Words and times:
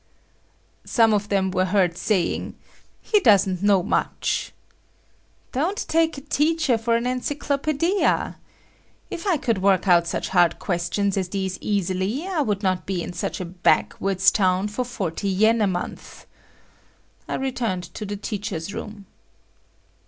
Some 0.83 1.13
of 1.13 1.29
them 1.29 1.51
were 1.51 1.65
heard 1.65 1.95
saying 1.95 2.55
"He 3.03 3.19
doesn't 3.19 3.61
know 3.61 3.83
much." 3.83 4.51
Don't 5.51 5.77
take 5.87 6.17
a 6.17 6.21
teacher 6.21 6.79
for 6.79 6.95
an 6.95 7.05
encyclopaedia! 7.05 8.37
If 9.11 9.27
I 9.27 9.37
could 9.37 9.59
work 9.59 9.87
out 9.87 10.07
such 10.07 10.29
hard 10.29 10.57
questions 10.57 11.17
as 11.17 11.29
these 11.29 11.59
easily, 11.61 12.25
I 12.25 12.41
would 12.41 12.63
not 12.63 12.87
be 12.87 13.03
in 13.03 13.13
such 13.13 13.39
a 13.39 13.45
backwoods 13.45 14.31
town 14.31 14.69
for 14.69 14.83
forty 14.85 15.29
yen 15.29 15.61
a 15.61 15.67
month. 15.67 16.25
I 17.27 17.35
returned 17.35 17.83
to 17.93 18.03
the 18.03 18.17
teachers' 18.17 18.73
room. 18.73 19.05